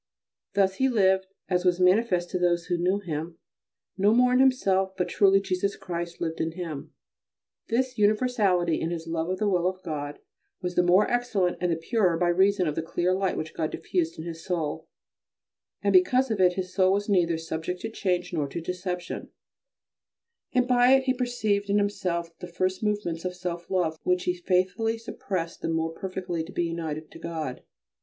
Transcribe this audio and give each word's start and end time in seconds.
Thus 0.55 0.77
he 0.77 0.89
lived, 0.89 1.27
as 1.47 1.63
was 1.63 1.79
manifest 1.79 2.31
to 2.31 2.39
those 2.39 2.65
who 2.65 2.77
knew 2.79 2.97
him, 2.97 3.37
no 3.99 4.15
more 4.15 4.33
in 4.33 4.39
himself 4.39 4.97
but 4.97 5.07
truly 5.09 5.39
Jesus 5.39 5.75
Christ 5.75 6.19
lived 6.19 6.41
in 6.41 6.53
him. 6.53 6.91
This 7.67 7.99
universality 7.99 8.81
in 8.81 8.89
his 8.89 9.05
love 9.05 9.29
of 9.29 9.37
the 9.37 9.47
will 9.47 9.67
of 9.67 9.83
God 9.83 10.17
was 10.59 10.73
the 10.73 10.81
more 10.81 11.07
excellent 11.07 11.59
and 11.61 11.71
the 11.71 11.75
purer 11.75 12.17
by 12.17 12.29
reason 12.29 12.65
of 12.67 12.73
the 12.73 12.81
clear 12.81 13.13
light 13.13 13.37
which 13.37 13.53
God 13.53 13.69
diffused 13.69 14.17
in 14.17 14.25
his 14.25 14.43
soul, 14.43 14.87
and 15.83 15.93
because 15.93 16.31
of 16.31 16.41
it 16.41 16.53
his 16.53 16.73
soul 16.73 16.93
was 16.93 17.07
neither 17.07 17.37
subject 17.37 17.81
to 17.81 17.91
change 17.91 18.33
nor 18.33 18.47
to 18.47 18.59
deception, 18.59 19.29
and 20.51 20.67
by 20.67 20.93
it 20.93 21.03
he 21.03 21.13
perceived 21.13 21.69
in 21.69 21.77
himself 21.77 22.35
the 22.39 22.47
first 22.47 22.81
movements 22.81 23.23
of 23.23 23.35
self 23.35 23.69
love 23.69 23.99
which 24.01 24.23
he 24.23 24.33
faithfully 24.33 24.97
suppressed 24.97 25.61
the 25.61 25.69
more 25.69 25.91
perfectly 25.91 26.43
to 26.43 26.51
be 26.51 26.63
united 26.63 27.11
to 27.11 27.19
God. 27.19 27.61